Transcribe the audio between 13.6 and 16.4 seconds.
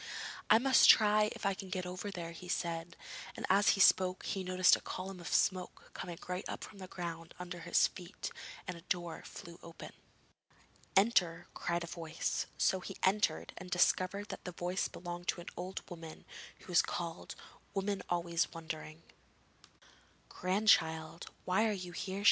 discovered that the voice belonged to an old woman,